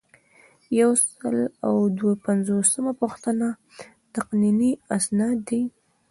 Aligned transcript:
یو 0.79 0.91
سل 1.07 1.37
او 1.67 1.73
دوه 1.97 2.13
پنځوسمه 2.25 2.91
پوښتنه 3.01 3.47
تقنیني 4.15 4.71
اسناد 4.97 5.37
دي. 5.49 5.61